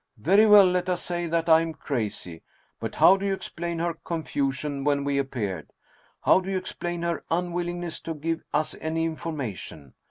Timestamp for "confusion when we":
4.03-5.19